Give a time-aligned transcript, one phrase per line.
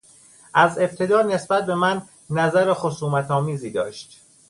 [0.53, 4.21] از ابتدا نسبت به من نظر خصومتآمیزی داشت.